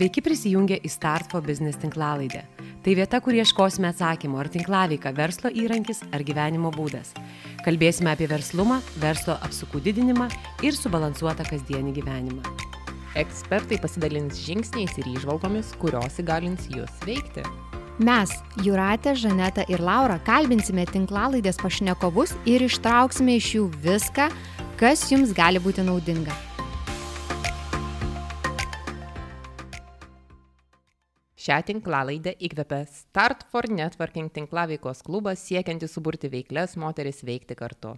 Sveiki 0.00 0.22
prisijungę 0.24 0.78
į 0.80 0.88
Start 0.88 1.28
for 1.28 1.42
Business 1.44 1.76
tinklalaidę. 1.76 2.40
Tai 2.80 2.92
vieta, 2.96 3.18
kur 3.20 3.36
ieškosime 3.36 3.90
atsakymų, 3.90 4.38
ar 4.40 4.48
tinklaveika 4.48 5.12
verslo 5.12 5.50
įrankis 5.52 6.00
ar 6.08 6.24
gyvenimo 6.24 6.70
būdas. 6.72 7.10
Kalbėsime 7.66 8.08
apie 8.14 8.30
verslumą, 8.30 8.78
verslo 9.02 9.36
apsukų 9.44 9.82
didinimą 9.90 10.30
ir 10.64 10.72
subalansuotą 10.72 11.44
kasdienį 11.50 11.92
gyvenimą. 12.00 12.56
Ekspertai 13.20 13.76
pasidalins 13.84 14.40
žingsniais 14.40 14.96
ir 14.96 15.12
įžvalgomis, 15.18 15.76
kurios 15.84 16.16
įgalins 16.24 16.72
jūs 16.72 17.04
veikti. 17.04 17.44
Mes, 18.00 18.32
Juratė, 18.64 19.12
Žaneta 19.12 19.68
ir 19.68 19.84
Laura, 19.84 20.16
kalbinsime 20.24 20.88
tinklalaidės 20.88 21.60
pašnekovus 21.60 22.38
ir 22.48 22.64
ištrauksime 22.64 23.36
iš 23.36 23.56
jų 23.58 23.72
viską, 23.84 24.32
kas 24.80 25.10
jums 25.12 25.36
gali 25.36 25.60
būti 25.60 25.84
naudinga. 25.84 26.46
Šią 31.50 31.56
tinklalaidę 31.66 32.36
įkvepia 32.46 32.84
Start 32.86 33.40
for 33.50 33.66
Networking 33.66 34.30
tinklaveikos 34.30 35.00
klubas 35.02 35.40
siekiantis 35.42 35.96
suburti 35.96 36.28
veiklės 36.30 36.76
moteris 36.78 37.24
veikti 37.26 37.56
kartu. 37.58 37.96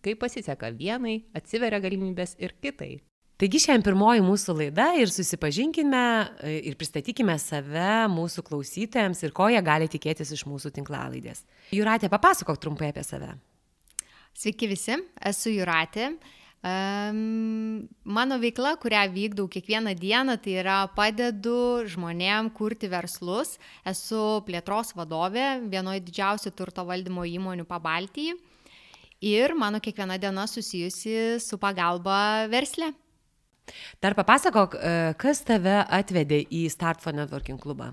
Kai 0.00 0.14
pasiseka 0.16 0.70
vienai, 0.72 1.18
atsiveria 1.36 1.82
galimybės 1.84 2.32
ir 2.40 2.54
kitai. 2.64 3.02
Taigi 3.36 3.60
šiandien 3.60 3.84
pirmoji 3.84 4.24
mūsų 4.24 4.54
laida 4.56 4.86
ir 4.96 5.12
susipažinkime 5.12 6.00
e, 6.48 6.54
ir 6.70 6.78
pristatykime 6.80 7.36
save 7.42 8.06
mūsų 8.14 8.46
klausytojams 8.48 9.20
ir 9.26 9.36
ko 9.36 9.50
jie 9.52 9.60
gali 9.66 9.90
tikėtis 9.92 10.32
iš 10.32 10.46
mūsų 10.48 10.72
tinklalaidės. 10.78 11.44
Juratė, 11.76 12.08
papasakok 12.08 12.62
trumpai 12.62 12.88
apie 12.94 13.04
save. 13.04 13.34
Sveiki 14.32 14.70
visi, 14.72 14.96
esu 15.20 15.52
Juratė. 15.52 16.14
Um, 16.64 17.84
mano 18.08 18.38
veikla, 18.40 18.78
kurią 18.80 19.02
vykdau 19.12 19.44
kiekvieną 19.52 19.92
dieną, 20.00 20.38
tai 20.40 20.54
yra 20.62 20.76
padedu 20.96 21.84
žmonėm 21.92 22.48
kurti 22.56 22.88
verslus. 22.88 23.58
Esu 23.84 24.40
plėtros 24.46 24.94
vadovė 24.96 25.58
vienoje 25.68 26.00
didžiausių 26.06 26.54
turto 26.56 26.86
valdymo 26.88 27.26
įmonių 27.28 27.66
pabaltyjį. 27.68 28.38
Ir 29.28 29.52
mano 29.60 29.76
kiekviena 29.80 30.16
diena 30.20 30.46
susijusi 30.48 31.36
su 31.40 31.60
pagalba 31.60 32.48
versle. 32.48 32.94
Dar 34.00 34.16
papasakok, 34.16 34.74
e, 34.80 34.96
kas 35.20 35.44
tave 35.44 35.82
atvedė 35.84 36.46
į 36.48 36.64
Start 36.72 37.04
for 37.04 37.12
Networking 37.12 37.60
klubą? 37.60 37.92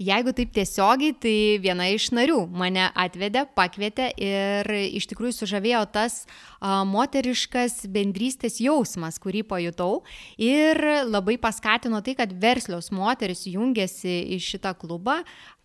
Jeigu 0.00 0.32
taip 0.32 0.54
tiesiogiai, 0.56 1.12
tai 1.12 1.32
viena 1.60 1.84
iš 1.92 2.06
narių 2.16 2.46
mane 2.56 2.86
atvedė, 2.96 3.42
pakvietė 3.52 4.06
ir 4.16 4.70
iš 4.96 5.10
tikrųjų 5.10 5.34
sužavėjo 5.36 5.82
tas 5.92 6.22
a, 6.24 6.86
moteriškas 6.88 7.82
bendrystės 7.92 8.56
jausmas, 8.64 9.20
kurį 9.20 9.42
pajutau 9.50 10.00
ir 10.40 10.80
labai 11.04 11.36
paskatino 11.42 12.00
tai, 12.00 12.16
kad 12.16 12.32
verslios 12.32 12.88
moteris 12.96 13.44
jungiasi 13.44 14.22
į 14.32 14.40
šitą 14.40 14.72
klubą, 14.80 15.18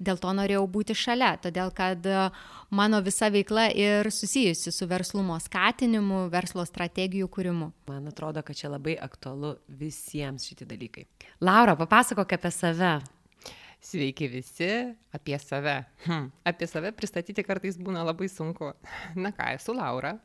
dėl 0.04 0.20
to 0.20 0.36
norėjau 0.36 0.68
būti 0.68 1.00
šalia, 1.00 1.38
todėl 1.40 1.72
kad 1.72 2.04
mano 2.76 3.00
visa 3.08 3.32
veikla 3.32 3.70
ir 3.72 4.12
susijusi 4.12 4.76
su 4.76 4.92
verslumo 4.92 5.40
skatinimu, 5.40 6.26
verslo 6.28 6.68
strategijų 6.68 7.32
kūrimu. 7.32 7.72
Man 7.88 8.12
atrodo, 8.12 8.44
kad 8.44 8.60
čia 8.60 8.76
labai 8.76 9.00
aktualu 9.00 9.56
visiems 9.72 10.52
šitie 10.52 10.68
dalykai. 10.68 11.08
Laura, 11.40 11.80
papasakok 11.80 12.36
apie 12.36 12.52
save. 12.52 12.98
Sveiki 13.86 14.28
visi, 14.28 14.70
apie 15.14 15.38
save. 15.40 15.84
Hm. 16.08 16.30
Apie 16.44 16.68
save 16.68 16.90
pristatyti 16.98 17.44
kartais 17.46 17.78
būna 17.78 18.02
labai 18.08 18.26
sunku. 18.32 18.72
Na 19.14 19.30
ką, 19.36 19.52
esu 19.60 19.76
Laura, 19.78 20.16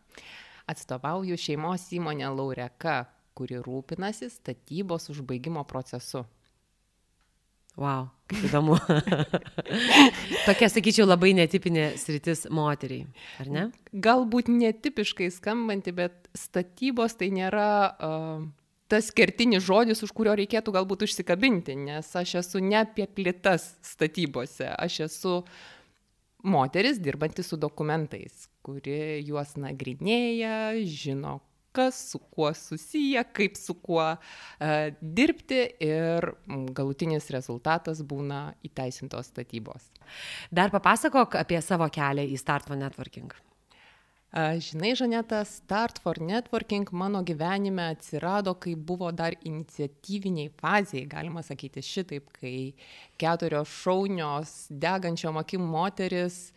atstovauju 0.71 1.37
šeimos 1.37 1.85
įmonę 1.93 2.31
Laureka, 2.33 3.03
kuri 3.37 3.61
rūpinasi 3.61 4.31
statybos 4.33 5.11
užbaigimo 5.13 5.67
procesu. 5.69 6.25
Wow, 7.79 8.09
kaip 8.29 8.47
įdomu. 8.49 8.79
Tokia, 10.47 10.71
sakyčiau, 10.73 11.05
labai 11.07 11.31
netipinė 11.39 11.93
sritis 12.01 12.47
moteriai, 12.51 13.05
ar 13.41 13.53
ne? 13.53 13.67
Galbūt 13.93 14.51
netipiškai 14.53 15.29
skambanti, 15.37 15.95
bet 15.95 16.33
statybos 16.37 17.15
tai 17.21 17.31
nėra 17.37 17.69
uh, 17.93 18.43
tas 18.91 19.11
kertinis 19.15 19.65
žodis, 19.67 20.03
už 20.05 20.13
kurio 20.17 20.35
reikėtų 20.39 20.75
galbūt 20.75 21.07
užsikabinti, 21.07 21.77
nes 21.79 22.09
aš 22.17 22.41
esu 22.43 22.63
ne 22.65 22.81
apie 22.83 23.07
plytas 23.07 23.75
statybose, 23.87 24.67
aš 24.75 25.05
esu 25.07 25.37
moteris 26.43 26.99
dirbanti 27.03 27.45
su 27.47 27.59
dokumentais, 27.61 28.49
kuri 28.67 29.21
juos 29.27 29.55
nagrinėja, 29.61 30.73
žino, 30.89 31.39
kas 31.77 31.99
su 32.11 32.19
kuo 32.19 32.51
susiję, 32.57 33.23
kaip 33.37 33.57
su 33.57 33.77
kuo 33.79 34.07
uh, 34.11 34.89
dirbti 35.01 35.61
ir 35.87 36.33
galutinis 36.75 37.31
rezultatas 37.31 38.03
būna 38.03 38.49
įteisintos 38.67 39.31
statybos. 39.31 39.87
Dar 40.51 40.75
papasakok 40.75 41.39
apie 41.39 41.63
savo 41.63 41.87
kelią 41.93 42.27
į 42.27 42.41
Start 42.41 42.67
for 42.67 42.81
Networking. 42.81 43.31
Žinai, 44.33 44.95
Žaneta, 44.95 45.45
Start 45.45 45.99
for 45.99 46.15
Networking 46.21 46.87
mano 46.93 47.23
gyvenime 47.23 47.91
atsirado, 47.91 48.55
kai 48.55 48.77
buvo 48.77 49.11
dar 49.11 49.35
iniciatyviniai 49.43 50.53
fazėje, 50.55 51.09
galima 51.11 51.43
sakyti 51.43 51.83
šitaip, 51.83 52.29
kai 52.39 52.71
keturios 53.19 53.73
šaunios 53.83 54.53
degančiom 54.71 55.41
akim 55.43 55.67
moteris 55.67 56.53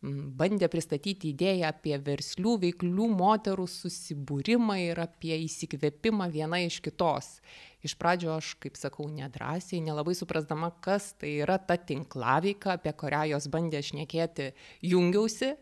bandė 0.00 0.70
pristatyti 0.72 1.34
idėją 1.34 1.68
apie 1.68 1.98
verslių 2.00 2.56
veiklių 2.64 3.10
moterų 3.18 3.68
susibūrimą 3.74 4.78
ir 4.86 5.04
apie 5.04 5.36
įsikvėpimą 5.44 6.30
viena 6.32 6.64
iš 6.64 6.80
kitos. 6.80 7.42
Iš 7.84 7.98
pradžio 8.00 8.38
aš, 8.38 8.54
kaip 8.62 8.80
sakau, 8.80 9.04
nedrasiai, 9.12 9.84
nelabai 9.84 10.16
suprasdama, 10.16 10.72
kas 10.80 11.12
tai 11.20 11.36
yra 11.44 11.60
ta 11.60 11.76
tinklaveika, 11.76 12.78
apie 12.78 12.96
kurią 12.96 13.26
jos 13.34 13.52
bandė 13.52 13.84
šnekėti, 13.84 14.54
jungiausi 14.80 15.58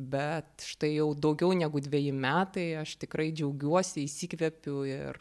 bet 0.00 0.64
štai 0.64 0.94
jau 0.96 1.10
daugiau 1.14 1.52
negu 1.56 1.80
dveji 1.84 2.12
metai 2.16 2.68
aš 2.80 2.96
tikrai 3.02 3.30
džiaugiuosi, 3.36 4.06
įsikvepiu 4.06 4.82
ir 4.88 5.18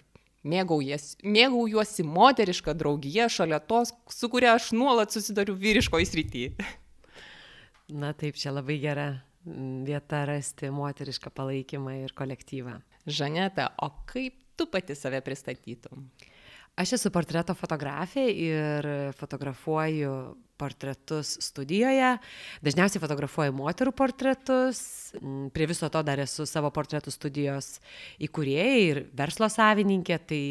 mėgaujuosi, 0.47 1.17
mėgaujuosi 1.27 2.05
moterišką 2.07 2.75
draugiją 2.79 3.27
šalia 3.31 3.59
tos, 3.59 3.91
su 4.13 4.29
kuria 4.31 4.53
aš 4.55 4.71
nuolat 4.77 5.11
susidariu 5.15 5.57
vyriškoje 5.59 6.07
srityje. 6.07 6.69
Na 7.99 8.13
taip, 8.13 8.37
čia 8.37 8.53
labai 8.53 8.77
gera 8.81 9.09
vieta 9.85 10.23
rasti 10.29 10.69
moterišką 10.73 11.31
palaikymą 11.33 11.95
ir 12.03 12.13
kolektyvą. 12.15 12.77
Žaneta, 13.09 13.71
o 13.81 13.89
kaip 14.09 14.37
tu 14.59 14.67
pati 14.69 14.95
save 14.95 15.21
pristatytum? 15.25 16.09
Aš 16.79 16.93
esu 16.95 17.09
portreto 17.11 17.51
fotografė 17.57 18.23
ir 18.31 18.85
fotografuoju 19.19 20.13
portretus 20.59 21.33
studijoje. 21.43 22.13
Dažniausiai 22.63 23.01
fotografuoju 23.03 23.55
moterų 23.55 23.93
portretus. 23.95 24.81
Mm, 25.19 25.49
prie 25.55 25.67
viso 25.71 25.89
to 25.91 26.03
dar 26.07 26.21
esu 26.23 26.47
savo 26.47 26.71
portretų 26.75 27.11
studijos 27.11 27.79
įkūrėjai 28.23 28.77
ir 28.85 29.01
verslo 29.17 29.49
savininkė. 29.51 30.19
Tai 30.29 30.41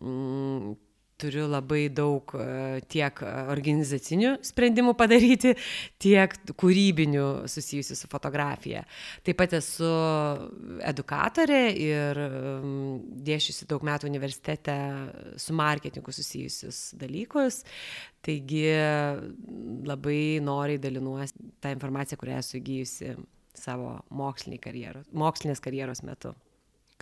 mm, 0.00 0.74
turiu 1.20 1.46
labai 1.50 1.88
daug 1.94 2.34
e, 2.38 2.80
tiek 2.90 3.20
organizacinių 3.24 4.34
sprendimų 4.44 4.94
padaryti, 4.98 5.54
tiek 6.02 6.34
kūrybinių 6.60 7.26
susijusių 7.50 7.98
su 7.98 8.10
fotografija. 8.12 8.84
Taip 9.26 9.38
pat 9.40 9.56
esu 9.60 9.90
edukatorė 10.84 11.62
ir 11.80 12.22
dėšiusi 13.28 13.68
daug 13.70 13.84
metų 13.86 14.10
universitete 14.10 14.78
su 15.40 15.56
marketingu 15.56 16.14
susijusius 16.14 16.90
dalykus. 17.00 17.62
Taigi 18.24 18.64
labai 19.84 20.40
noriai 20.44 20.80
dalinuosi 20.80 21.52
tą 21.60 21.74
informaciją, 21.76 22.18
kurią 22.20 22.40
esu 22.40 22.58
įgyjusi 22.60 23.14
savo 23.54 23.98
mokslinės 24.10 25.62
karjeros 25.62 26.02
metu. 26.06 26.34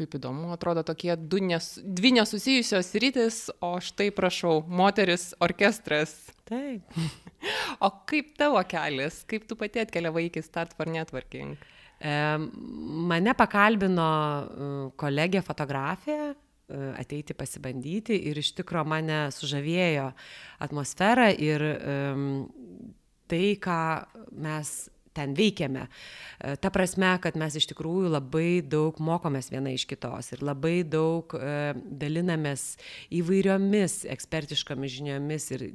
Kaip 0.01 0.15
įdomu, 0.17 0.49
atrodo 0.55 0.81
tokie 0.89 1.13
nes, 1.45 1.67
dvi 1.85 2.15
nesusijusios 2.17 2.95
rytis, 2.97 3.43
o 3.61 3.75
štai 3.77 4.09
prašau, 4.17 4.63
moteris, 4.65 5.35
orkestras. 5.45 6.15
Taip. 6.49 6.97
o 7.85 7.91
kaip 8.09 8.33
tavo 8.41 8.63
kelias, 8.69 9.21
kaip 9.29 9.45
tu 9.49 9.59
pati 9.61 9.83
atkeliavai 9.85 10.31
iki 10.31 10.43
Start 10.45 10.73
for 10.79 10.89
Networking? 10.89 11.61
E, 12.01 12.15
mane 13.13 13.37
pakalbino 13.37 14.09
kolegė 14.97 15.45
fotografė 15.45 16.17
e, 16.25 16.33
ateiti 16.97 17.37
pasibandyti 17.37 18.17
ir 18.33 18.41
iš 18.41 18.55
tikrųjų 18.63 18.89
mane 18.95 19.21
sužavėjo 19.37 20.09
atmosfera 20.65 21.29
ir 21.37 21.69
um, 21.69 22.27
tai, 23.29 23.45
ką 23.61 23.79
mes 24.41 24.73
ten 25.17 25.37
veikiame. 25.39 25.87
E, 25.87 26.57
ta 26.57 26.73
prasme, 26.75 27.13
kad 27.23 27.39
mes 27.41 27.57
iš 27.59 27.69
tikrųjų 27.73 28.13
labai 28.13 28.63
daug 28.65 28.99
mokomės 29.03 29.53
viena 29.53 29.73
iš 29.75 29.87
kitos 29.91 30.33
ir 30.35 30.45
labai 30.45 30.83
daug 30.89 31.35
e, 31.37 31.73
dalinamės 32.03 32.77
įvairiomis 33.13 34.03
ekspertiškomis 34.13 34.99
žiniomis 34.99 35.51
ir 35.57 35.67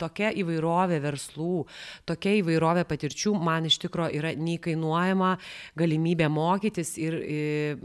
tokia 0.00 0.30
įvairovė 0.40 1.00
verslų, 1.04 1.66
tokia 2.08 2.38
įvairovė 2.40 2.86
patirčių 2.88 3.34
man 3.36 3.68
iš 3.68 3.80
tikrųjų 3.84 4.16
yra 4.20 4.32
neįkainuojama 4.38 5.34
galimybė 5.80 6.30
mokytis 6.32 6.96
ir, 7.00 7.18
ir 7.20 7.84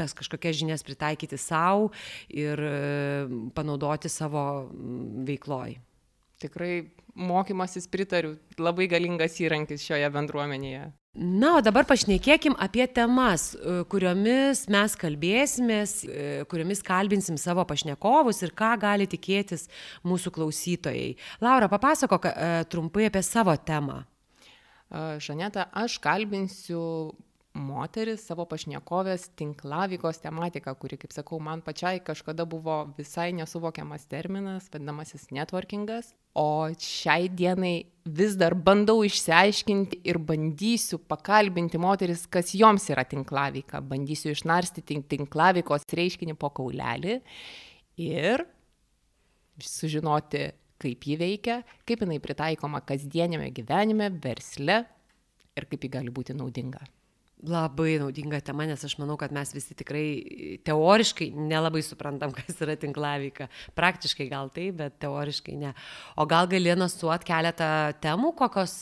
tas 0.00 0.16
kažkokias 0.16 0.56
žinias 0.62 0.84
pritaikyti 0.86 1.36
savo 1.40 1.90
ir 2.32 2.64
e, 2.64 2.74
panaudoti 3.56 4.08
savo 4.08 4.44
veikloj. 5.28 5.76
Tikrai 6.40 6.90
mokymasis 7.20 7.88
pritariu, 7.90 8.36
labai 8.58 8.86
galingas 8.90 9.36
įrankis 9.42 9.84
šioje 9.84 10.08
bendruomenėje. 10.14 10.88
Na, 11.20 11.56
o 11.58 11.60
dabar 11.64 11.82
pašnekėkim 11.88 12.54
apie 12.62 12.84
temas, 12.94 13.48
e, 13.58 13.80
kuriomis 13.90 14.68
mes 14.70 14.94
kalbėsimės, 14.94 15.94
e, 16.06 16.28
kuriomis 16.50 16.84
kalbinsim 16.86 17.38
savo 17.40 17.64
pašnekovus 17.66 18.44
ir 18.46 18.54
ką 18.54 18.76
gali 18.78 19.08
tikėtis 19.10 19.66
mūsų 20.06 20.30
klausytojai. 20.36 21.16
Laura, 21.42 21.66
papasakok 21.68 22.30
trumpai 22.70 23.08
apie 23.10 23.24
savo 23.26 23.56
temą. 23.58 24.04
Žaneta, 24.90 25.68
aš 25.74 25.98
kalbinsiu 26.02 26.80
moteris 27.56 28.22
savo 28.28 28.44
pašnekovės 28.48 29.28
tinklaveikos 29.38 30.20
tematika, 30.22 30.74
kuri, 30.78 30.98
kaip 31.00 31.14
sakau, 31.14 31.40
man 31.42 31.62
pačiai 31.66 31.98
kažkada 32.04 32.46
buvo 32.48 32.82
visai 32.98 33.30
nesuvokiamas 33.34 34.06
terminas, 34.10 34.68
vadinamasis 34.70 35.28
networkingas, 35.34 36.12
o 36.38 36.70
šiai 36.78 37.28
dienai 37.34 37.74
vis 38.06 38.36
dar 38.38 38.54
bandau 38.54 39.02
išsiaiškinti 39.06 40.02
ir 40.06 40.20
bandysiu 40.22 41.00
pakalbinti 41.10 41.80
moteris, 41.82 42.26
kas 42.30 42.54
joms 42.54 42.86
yra 42.94 43.04
tinklaveika, 43.08 43.82
bandysiu 43.82 44.30
išnarstyti 44.36 45.00
tinklaveikos 45.10 45.88
reiškinį 45.90 46.38
po 46.38 46.52
kaulelį 46.54 47.18
ir 48.06 48.46
sužinoti, 49.60 50.46
kaip 50.80 51.04
ji 51.04 51.18
veikia, 51.20 51.58
kaip 51.84 52.06
jinai 52.06 52.22
pritaikoma 52.22 52.80
kasdienėme 52.86 53.50
gyvenime, 53.52 54.08
versle 54.22 54.80
ir 55.58 55.68
kaip 55.68 55.84
ji 55.84 55.92
gali 55.98 56.14
būti 56.14 56.38
naudinga. 56.38 56.86
Labai 57.40 57.94
naudinga 57.96 58.36
tema, 58.44 58.66
nes 58.68 58.82
aš 58.84 58.98
manau, 59.00 59.14
kad 59.16 59.32
mes 59.32 59.54
visi 59.54 59.72
tikrai 59.72 60.58
teoriškai 60.66 61.30
nelabai 61.32 61.80
suprantam, 61.84 62.34
kas 62.36 62.58
yra 62.60 62.74
tinklavyka. 62.76 63.48
Praktiškai 63.78 64.26
gal 64.28 64.50
taip, 64.52 64.76
bet 64.82 64.98
teoriškai 65.00 65.56
ne. 65.60 65.72
O 66.20 66.26
gal 66.28 66.50
gali 66.50 66.74
nasuot 66.76 67.24
keletą 67.24 67.70
temų, 68.02 68.34
kokios 68.36 68.74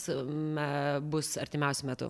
bus 1.07 1.37
artimiausiu 1.39 1.87
metu? 1.87 2.09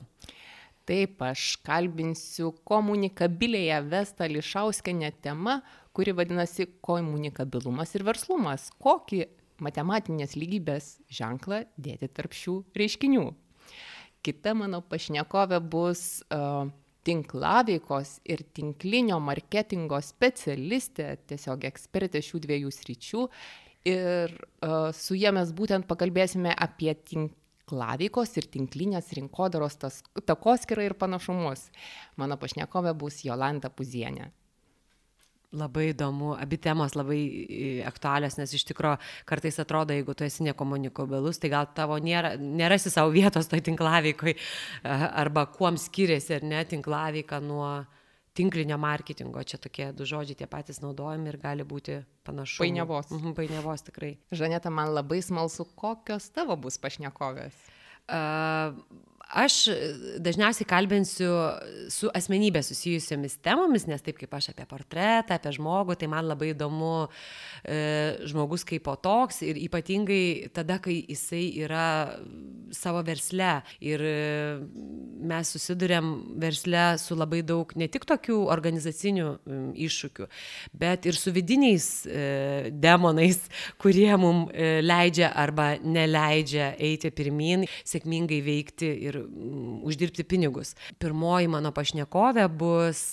Taip, 0.90 1.20
aš 1.22 1.60
kalbinsiu 1.62 2.50
komunikabilėje 2.66 3.78
Vesta 3.92 4.26
Lišauskenė 4.26 5.12
tema, 5.22 5.60
kuri 5.94 6.16
vadinasi 6.18 6.66
komunikabilumas 6.82 7.94
ir 7.94 8.08
verslumas. 8.08 8.72
Kokį 8.82 9.28
matematinės 9.62 10.34
lygybės 10.40 10.96
ženklą 11.14 11.62
dėti 11.78 12.10
tarp 12.10 12.34
šių 12.34 12.56
reiškinių? 12.82 13.28
Kita 14.26 14.54
mano 14.58 14.82
pašnekovė 14.86 15.60
bus 15.72 16.22
uh, 16.34 16.68
tinklaveikos 17.08 18.20
ir 18.30 18.44
tinklinio 18.56 19.20
marketingo 19.24 20.00
specialistė, 20.04 21.14
tiesiog 21.30 21.66
ekspertė 21.70 22.22
šių 22.26 22.42
dviejų 22.46 22.74
sričių. 22.76 23.26
Ir 23.90 24.34
uh, 24.36 24.90
su 24.96 25.16
jie 25.18 25.32
mes 25.36 25.54
būtent 25.56 25.88
pakalbėsime 25.90 26.52
apie 26.52 26.92
tinklaveikos 27.12 28.36
ir 28.42 28.50
tinklinės 28.52 29.14
rinkodaros 29.16 29.80
takoskirą 29.80 30.90
ir 30.90 30.98
panašumus. 31.00 31.70
Mano 32.20 32.38
pašnekovė 32.42 32.94
bus 33.00 33.24
Jolanta 33.26 33.72
Puzienė. 33.72 34.34
Labai 35.50 35.88
įdomu, 35.96 36.36
abi 36.38 36.60
temos 36.62 36.94
labai 36.94 37.22
aktualios, 37.90 38.36
nes 38.38 38.52
iš 38.54 38.68
tikrųjų 38.70 39.00
kartais 39.30 39.56
atrodo, 39.58 39.96
jeigu 39.98 40.14
tu 40.14 40.28
esi 40.28 40.46
nekomunikabilus, 40.46 41.40
tai 41.42 41.50
gal 41.50 41.66
tavo 41.74 41.98
nėra, 41.98 42.36
nerasi 42.38 42.92
savo 42.94 43.10
vietos 43.16 43.50
toj 43.50 43.64
tinklaveikoj, 43.66 44.36
arba 44.86 45.48
kuom 45.50 45.80
skiriasi 45.82 46.38
ar 46.38 46.46
ne 46.46 46.62
tinklaveika 46.70 47.42
nuo 47.42 47.72
tinklinio 48.38 48.78
marketingo. 48.78 49.42
Čia 49.42 49.58
tokie 49.58 49.90
du 49.90 50.06
žodžiai 50.06 50.38
tie 50.44 50.48
patys 50.52 50.84
naudojami 50.84 51.34
ir 51.34 51.40
gali 51.42 51.66
būti 51.66 51.98
panašu. 52.30 52.62
Painiavos. 52.62 53.10
Mhm, 53.10 53.34
painiavos 53.42 53.88
tikrai. 53.90 54.14
Žaneta, 54.30 54.70
man 54.70 54.94
labai 54.94 55.24
smalsu, 55.26 55.66
kokios 55.74 56.30
tavo 56.36 56.62
bus 56.62 56.78
pašnekovės. 56.78 57.58
Uh, 58.10 58.78
aš 59.30 59.56
dažniausiai 60.22 60.68
kalbinsiu 60.68 61.32
su 61.94 62.10
asmenybė 62.16 62.62
susijusiomis 62.66 63.38
temomis, 63.46 63.86
nes 63.90 64.02
taip 64.02 64.18
kaip 64.20 64.34
aš 64.34 64.52
apie 64.54 64.66
portretą, 64.70 65.38
apie 65.38 65.54
žmogų, 65.58 65.98
tai 66.00 66.10
man 66.12 66.28
labai 66.30 66.52
įdomu 66.54 66.94
e, 67.64 68.26
žmogus 68.30 68.66
kaip 68.68 68.84
po 68.88 68.96
toks 68.98 69.44
ir 69.46 69.60
ypatingai 69.62 70.50
tada, 70.56 70.80
kai 70.82 71.00
jisai 71.04 71.44
yra 71.62 71.86
savo 72.76 73.04
versle. 73.06 73.60
Ir 73.86 74.04
e, 74.06 74.16
mes 75.30 75.54
susidurėm 75.56 76.12
versle 76.42 76.86
su 77.02 77.18
labai 77.18 77.44
daug 77.46 77.70
ne 77.78 77.90
tik 77.92 78.08
tokių 78.10 78.40
organizacinių 78.50 79.30
iššūkių, 79.78 80.30
bet 80.80 81.06
ir 81.10 81.18
su 81.20 81.34
vidiniais 81.36 81.90
e, 82.06 82.72
demonais, 82.74 83.44
kurie 83.82 84.10
mums 84.18 84.54
e, 84.54 84.80
leidžia 84.82 85.32
arba 85.38 85.72
neleidžia 85.84 86.74
eiti 86.82 87.12
pirmin, 87.14 87.68
sėkmingai 87.88 88.42
veikti 88.46 88.90
ir 89.10 89.19
Mm, 89.26 89.80
uždirbti 89.88 90.26
pinigus. 90.28 90.76
Pirmoji 91.02 91.50
mano 91.52 91.74
pašnekovė 91.76 92.48
bus 92.52 93.04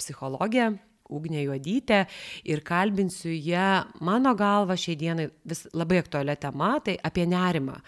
psichologė. 0.00 0.72
Ugnė 1.10 1.40
Juodytė 1.42 2.04
ir 2.46 2.60
kalbinsiu 2.62 3.32
ją, 3.34 3.80
mano 4.06 4.30
galva, 4.38 4.76
šiai 4.78 4.94
dienai 4.94 5.24
vis 5.42 5.64
labai 5.74 5.98
aktualią 6.04 6.36
temą, 6.38 6.76
tai 6.86 6.94
apie 7.02 7.24
nerimą 7.26 7.80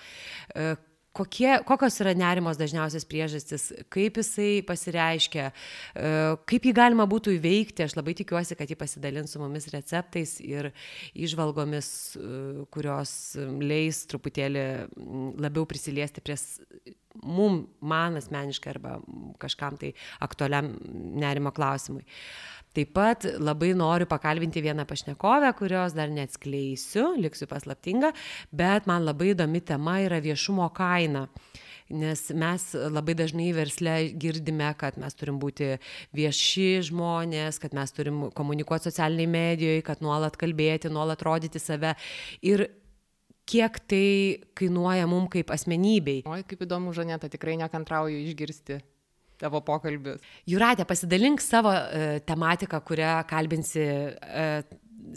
e, 0.59 0.73
kokie, 1.17 1.51
kokios 1.69 1.99
yra 2.03 2.15
nerimos 2.17 2.59
dažniausias 2.61 3.05
priežastis, 3.09 3.69
kaip 3.93 4.19
jisai 4.21 4.63
pasireiškia, 4.67 5.51
e, 5.53 6.13
kaip 6.49 6.69
jį 6.69 6.75
galima 6.77 7.07
būtų 7.09 7.37
įveikti. 7.37 7.85
Aš 7.87 7.97
labai 7.99 8.17
tikiuosi, 8.19 8.57
kad 8.59 8.71
jį 8.71 8.79
pasidalins 8.81 9.35
su 9.35 9.43
mumis 9.43 9.69
receptais 9.75 10.39
ir 10.41 10.73
išvalgomis, 11.13 11.93
e, 12.17 12.67
kurios 12.73 13.15
leis 13.61 14.05
truputėlį 14.11 14.67
labiau 15.43 15.69
prisiliesti 15.69 16.25
prie 16.25 16.39
mum, 17.21 17.67
man 17.81 18.17
asmeniškai 18.21 18.73
arba 18.75 18.97
kažkam 19.43 19.77
tai 19.81 19.93
aktualiam 20.25 20.73
nerimo 21.21 21.53
klausimui. 21.55 22.05
Taip 22.73 22.95
pat 22.97 23.27
labai 23.37 23.75
noriu 23.77 24.09
pakalbinti 24.09 24.63
vieną 24.65 24.87
pašnekovę, 24.89 25.51
kurios 25.59 25.93
dar 25.93 26.09
neatskleisiu, 26.09 27.11
liksiu 27.21 27.49
paslaptinga, 27.51 28.15
bet 28.49 28.89
man 28.89 29.05
labai 29.05 29.35
įdomi 29.35 29.61
tema 29.61 29.99
yra 30.01 30.23
viešumo 30.25 30.71
kaina. 30.73 31.27
Nes 31.93 32.31
mes 32.33 32.65
labai 32.73 33.13
dažnai 33.19 33.51
versle 33.53 33.97
girdime, 34.17 34.71
kad 34.81 34.97
mes 34.97 35.13
turim 35.19 35.37
būti 35.43 35.75
vieši 36.17 36.87
žmonės, 36.89 37.61
kad 37.61 37.77
mes 37.77 37.93
turim 37.93 38.31
komunikuoti 38.33 38.89
socialiniai 38.89 39.29
medijoje, 39.29 39.83
kad 39.85 40.01
nuolat 40.01 40.39
kalbėti, 40.41 40.89
nuolat 40.89 41.21
rodyti 41.29 41.61
save. 41.61 41.93
Ir 42.41 42.71
kiek 43.49 43.79
tai 43.91 44.07
kainuoja 44.59 45.09
mums 45.11 45.33
kaip 45.33 45.53
asmenybei. 45.55 46.23
Oi, 46.29 46.43
kaip 46.49 46.65
įdomu, 46.67 46.95
Žaneta, 46.97 47.31
tikrai 47.33 47.59
nekantrauju 47.61 48.23
išgirsti 48.29 48.81
tavo 49.43 49.63
pokalbius. 49.67 50.23
Jūratė, 50.49 50.87
pasidalink 50.89 51.43
savo 51.43 51.73
uh, 51.75 52.17
tematiką, 52.27 52.79
kurią 52.87 53.15
kalbinsi 53.31 53.87
uh, 53.87 54.61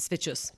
svečius. 0.02 0.50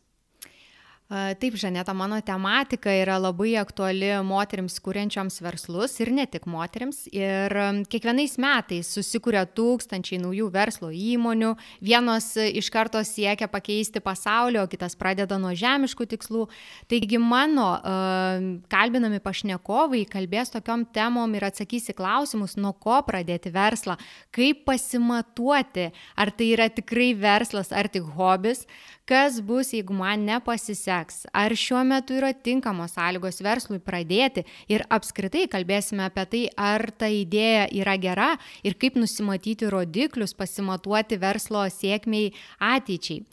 Taip, 1.07 1.55
Žaneta, 1.55 1.93
mano 1.95 2.17
tematika 2.19 2.91
yra 2.91 3.15
labai 3.15 3.53
aktuali 3.55 4.09
moteriams 4.27 4.73
kuriančioms 4.83 5.37
verslus 5.39 5.93
ir 6.03 6.09
ne 6.11 6.25
tik 6.27 6.43
moteriams. 6.51 7.05
Ir 7.15 7.53
kiekvienais 7.87 8.33
metais 8.43 8.89
susikuria 8.91 9.45
tūkstančiai 9.47 10.19
naujų 10.19 10.49
verslo 10.51 10.89
įmonių. 10.91 11.53
Vienos 11.79 12.27
iš 12.35 12.67
karto 12.75 12.99
siekia 13.07 13.47
pakeisti 13.47 14.01
pasaulį, 14.03 14.59
o 14.59 14.67
kitas 14.67 14.99
pradeda 14.99 15.37
nuo 15.39 15.53
žemiškų 15.55 16.09
tikslų. 16.11 16.43
Taigi 16.91 17.21
mano 17.23 17.69
kalbinami 18.67 19.23
pašnekovai 19.23 20.03
kalbės 20.11 20.51
tokiom 20.57 20.89
temom 20.91 21.39
ir 21.39 21.47
atsakys 21.47 21.87
į 21.93 21.97
klausimus, 22.01 22.57
nuo 22.59 22.73
ko 22.75 22.99
pradėti 23.07 23.55
verslą, 23.55 23.95
kaip 24.35 24.67
pasimatuoti, 24.67 25.87
ar 26.19 26.35
tai 26.35 26.51
yra 26.51 26.67
tikrai 26.67 27.13
verslas, 27.15 27.71
ar 27.71 27.87
tik 27.87 28.11
hobis 28.19 28.67
kas 29.07 29.39
bus, 29.39 29.71
jeigu 29.71 29.95
man 29.95 30.25
nepasiseks, 30.27 30.96
ar 31.33 31.55
šiuo 31.57 31.83
metu 31.87 32.17
yra 32.17 32.33
tinkamos 32.33 32.95
sąlygos 32.97 33.41
verslui 33.45 33.79
pradėti 33.83 34.45
ir 34.71 34.85
apskritai 34.93 35.47
kalbėsime 35.51 36.07
apie 36.07 36.25
tai, 36.31 36.43
ar 36.57 36.89
ta 36.91 37.09
idėja 37.11 37.67
yra 37.81 37.97
gera 38.01 38.31
ir 38.63 38.77
kaip 38.79 38.97
nusimatyti 38.99 39.69
rodiklius, 39.71 40.35
pasimatuoti 40.37 41.19
verslo 41.21 41.65
sėkmiai 41.71 42.33
ateičiai. 42.73 43.23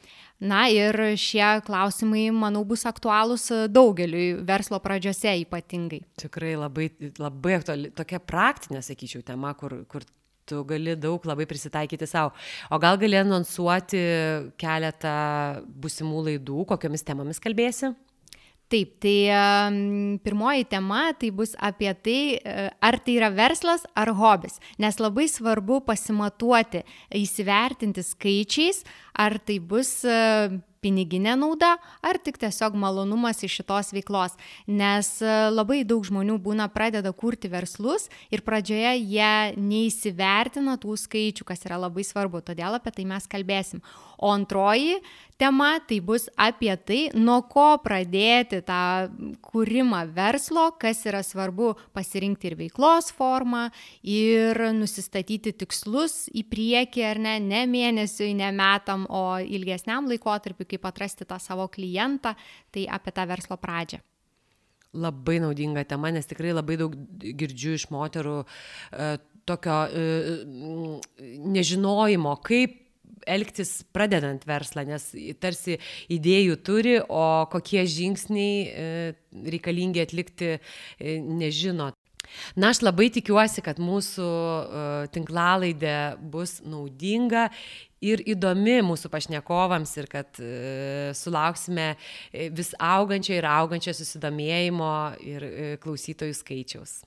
Na 0.44 0.66
ir 0.68 0.97
šie 1.16 1.62
klausimai, 1.64 2.26
manau, 2.35 2.64
bus 2.68 2.83
aktualūs 2.88 3.47
daugeliui 3.73 4.42
verslo 4.44 4.80
pradžiose 4.83 5.33
ypatingai. 5.44 6.02
Tikrai 6.21 6.56
labai, 6.59 6.90
labai 7.23 7.54
aktuali, 7.61 7.92
tokia 7.94 8.21
praktinė, 8.21 8.83
sakyčiau, 8.85 9.23
tema, 9.25 9.54
kur, 9.56 9.78
kur 9.88 10.04
tu 10.48 10.62
gali 10.68 10.96
daug 11.00 11.24
labai 11.28 11.46
prisitaikyti 11.50 12.08
savo. 12.08 12.34
O 12.70 12.78
gal 12.82 12.98
gali 13.00 13.20
anonsuoti 13.20 14.02
keletą 14.60 15.14
busimų 15.84 16.26
laidų, 16.30 16.64
kokiomis 16.72 17.06
temomis 17.06 17.42
kalbėsi? 17.42 17.94
Taip, 18.72 18.94
tai 18.98 19.28
um, 19.28 20.18
pirmoji 20.24 20.64
tema 20.66 21.10
tai 21.20 21.28
bus 21.36 21.52
apie 21.60 21.90
tai, 22.00 22.20
e, 22.40 22.62
ar 22.80 22.96
tai 23.04 23.18
yra 23.18 23.28
verslas 23.30 23.84
ar 23.94 24.08
hobis, 24.16 24.56
nes 24.80 24.96
labai 24.98 25.26
svarbu 25.28 25.82
pasimatuoti, 25.84 26.80
įsivertinti 27.20 28.02
skaičiais, 28.02 28.80
ar 29.14 29.38
tai 29.38 29.61
bus 29.62 30.00
uh, 30.09 30.54
piniginė 30.85 31.35
nauda 31.40 31.75
ar 32.04 32.18
tik 32.23 32.38
tiesiog 32.42 32.76
malonumas 32.78 33.42
iš 33.47 33.61
šitos 33.61 33.92
veiklos. 33.97 34.37
Nes 34.68 35.11
e, 35.25 35.33
labai 35.54 35.83
daug 35.88 36.04
žmonių 36.04 36.38
būna 36.44 36.68
pradeda 36.75 37.14
kurti 37.16 37.50
verslus 37.52 38.09
ir 38.35 38.44
pradžioje 38.47 38.94
jie 39.00 39.35
neįsivertina 39.56 40.76
tų 40.83 40.99
skaičių, 41.06 41.49
kas 41.49 41.64
yra 41.68 41.80
labai 41.87 42.04
svarbu, 42.06 42.44
todėl 42.44 42.76
apie 42.76 42.92
tai 42.94 43.09
mes 43.09 43.28
kalbėsim. 43.30 43.85
O 44.18 44.30
antroji 44.33 45.00
tema 45.40 45.80
tai 45.88 45.99
bus 46.04 46.28
apie 46.38 46.73
tai, 46.87 47.00
nuo 47.18 47.40
ko 47.50 47.75
pradėti 47.83 48.61
tą 48.64 49.11
kūrimą 49.44 50.04
verslo, 50.14 50.68
kas 50.80 51.02
yra 51.09 51.25
svarbu 51.26 51.73
pasirinkti 51.97 52.49
ir 52.50 52.56
veiklos 52.59 53.11
formą, 53.14 53.66
ir 54.06 54.61
nusistatyti 54.76 55.54
tikslus 55.64 56.28
į 56.30 56.44
priekį, 56.50 57.04
ar 57.11 57.23
ne, 57.26 57.35
ne 57.42 57.64
mėnesiui, 57.71 58.30
ne 58.38 58.52
metam, 58.54 59.03
o 59.08 59.38
ilgesniam 59.40 60.08
laikotarpiu, 60.11 60.66
kaip 60.68 60.88
atrasti 60.88 61.26
tą 61.28 61.38
savo 61.42 61.68
klientą, 61.73 62.34
tai 62.75 62.88
apie 62.90 63.14
tą 63.14 63.28
verslo 63.30 63.61
pradžią 63.61 64.02
labai 64.94 65.40
naudinga 65.42 65.82
tema, 65.90 66.12
nes 66.14 66.28
tikrai 66.30 66.52
labai 66.54 66.76
daug 66.78 66.92
girdžiu 67.18 67.73
iš 67.75 67.88
moterų 67.90 68.37
e, 68.44 69.08
tokio 69.42 69.78
e, 69.90 70.04
nežinojimo, 71.56 72.37
kaip 72.46 72.80
elgtis 73.26 73.78
pradedant 73.94 74.44
verslą, 74.49 74.84
nes 74.88 75.06
tarsi 75.40 75.78
idėjų 76.12 76.58
turi, 76.64 76.96
o 77.00 77.44
kokie 77.52 77.84
žingsniai 77.88 78.56
e, 78.64 78.88
reikalingi 79.54 80.02
atlikti 80.04 80.54
e, 80.54 81.18
nežino. 81.18 81.92
Na, 82.56 82.72
aš 82.72 82.82
labai 82.84 83.10
tikiuosi, 83.14 83.62
kad 83.64 83.80
mūsų 83.82 84.26
uh, 84.26 85.06
tinklalaidė 85.14 85.96
bus 86.18 86.58
naudinga 86.64 87.48
ir 88.04 88.22
įdomi 88.34 88.80
mūsų 88.84 89.10
pašnekovams 89.12 89.94
ir 90.00 90.10
kad 90.12 90.42
uh, 90.42 91.14
sulauksime 91.16 91.94
vis 92.56 92.74
augančio 92.78 93.36
ir 93.38 93.48
augančio 93.48 93.96
susidomėjimo 93.96 94.94
ir 95.24 95.48
klausytojų 95.84 96.36
skaičiaus. 96.40 97.02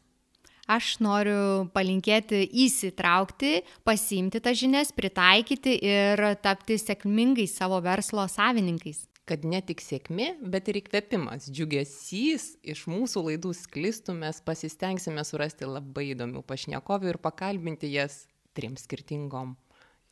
Aš 0.67 0.97
noriu 1.00 1.69
palinkėti 1.71 2.41
įsitraukti, 2.65 3.62
pasiimti 3.88 4.41
tas 4.43 4.57
žinias, 4.59 4.91
pritaikyti 4.91 5.77
ir 5.79 6.24
tapti 6.43 6.75
sėkmingais 6.81 7.55
savo 7.55 7.79
verslo 7.86 8.25
savininkais 8.27 9.05
kad 9.27 9.43
ne 9.43 9.60
tik 9.65 9.84
sėkmė, 9.84 10.29
bet 10.39 10.69
ir 10.72 10.79
įkvėpimas, 10.79 11.50
džiugesys 11.51 12.48
iš 12.63 12.86
mūsų 12.88 13.25
laidų 13.27 13.51
sklistų, 13.57 14.15
mes 14.22 14.39
pasistengsime 14.46 15.25
surasti 15.27 15.67
labai 15.67 16.13
įdomių 16.13 16.46
pašnekovių 16.48 17.12
ir 17.12 17.22
pakalbinti 17.22 17.91
jas 17.91 18.24
trim 18.57 18.79
skirtingom 18.79 19.57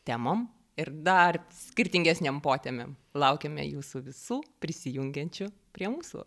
temom 0.05 0.45
ir 0.77 0.91
dar 1.07 1.39
skirtingesniam 1.55 2.43
potėmėm. 2.43 2.95
Laukiame 3.15 3.63
jūsų 3.69 4.03
visų 4.11 4.41
prisijungiančių 4.59 5.49
prie 5.75 5.91
mūsų. 5.95 6.25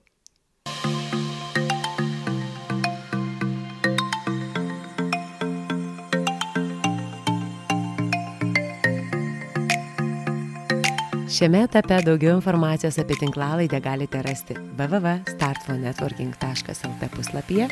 Šiame 11.38 11.60
etape 11.62 11.94
daugiau 12.02 12.32
informacijos 12.34 12.96
apie 12.98 13.14
tinklalaidę 13.20 13.78
galite 13.80 14.22
rasti 14.26 14.54
www.startfonetworking.lt 14.78 17.08
puslapyje 17.14 17.68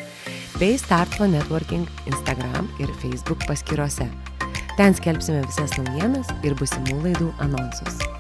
bei 0.61 0.79
Startfo 0.79 1.27
Networking 1.27 1.89
Instagram 2.07 2.69
ir 2.79 2.89
Facebook 3.03 3.39
paskyrose. 3.49 4.07
Ten 4.77 4.95
skelbsime 4.95 5.43
visas 5.49 5.79
naujienas 5.81 6.29
ir 6.47 6.55
busimų 6.55 7.03
laidų 7.09 7.29
anonsus. 7.43 8.16